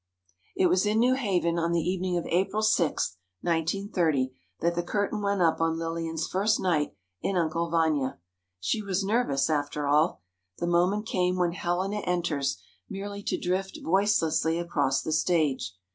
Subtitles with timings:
[0.55, 5.21] It was in New Haven, on the evening of April 6 (1930), that the curtain
[5.21, 8.17] went up on Lillian's first night in "Uncle Vanya."
[8.59, 10.23] She was nervous, after all.
[10.57, 15.75] The moment came when Helena enters, merely to drift voicelessly across the stage.